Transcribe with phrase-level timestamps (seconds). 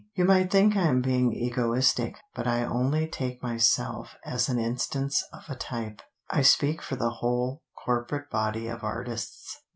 [0.15, 5.23] You might think I am being egoistic, but I only take myself as an instance
[5.31, 6.01] of a type.
[6.27, 9.59] I speak for the whole corporate body of artists."